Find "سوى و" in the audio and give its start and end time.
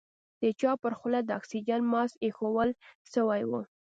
3.13-3.51